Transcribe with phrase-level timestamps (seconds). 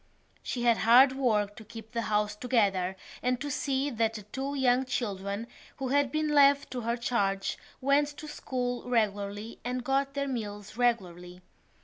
[0.41, 4.55] She had hard work to keep the house together and to see that the two
[4.55, 5.45] young children
[5.77, 10.75] who had been left to her charge went to school regularly and got their meals
[10.75, 11.43] regularly.